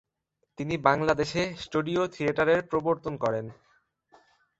[0.57, 3.45] তিনি বাংলাদেশে স্টুডিও থিয়েটারের প্রবর্তন করেন।